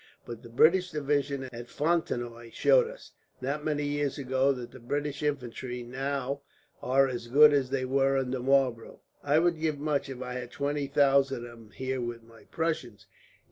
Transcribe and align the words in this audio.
But 0.25 0.41
the 0.41 0.49
British 0.49 0.89
division 0.89 1.47
at 1.53 1.69
Fontenoy 1.69 2.49
showed 2.51 2.87
us, 2.87 3.11
not 3.39 3.63
many 3.63 3.85
years 3.85 4.17
ago, 4.17 4.51
that 4.51 4.71
the 4.71 4.79
British 4.79 5.21
infantry, 5.21 5.83
now, 5.83 6.41
are 6.81 7.07
as 7.07 7.27
good 7.27 7.53
as 7.53 7.69
they 7.69 7.85
were 7.85 8.17
under 8.17 8.39
Marlborough. 8.39 9.01
I 9.21 9.37
would 9.37 9.59
give 9.61 9.77
much 9.77 10.09
if 10.09 10.19
I 10.19 10.33
had 10.33 10.49
twenty 10.49 10.87
thousand 10.87 11.45
of 11.45 11.51
them 11.51 11.69
here 11.69 12.01
with 12.01 12.23
my 12.23 12.45
Prussians. 12.45 13.05